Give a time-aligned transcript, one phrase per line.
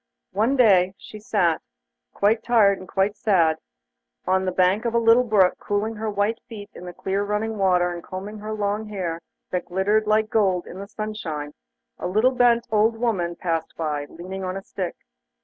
[0.31, 1.61] One day as she sat,
[2.11, 3.57] quite tired and sad,
[4.25, 7.59] on the bank of a little brook, cooling her white feet in the clear running
[7.59, 11.53] water, and combing her long hair that glittered like gold in the sunshine,
[11.99, 14.95] a little bent old woman passed by, leaning on a stick.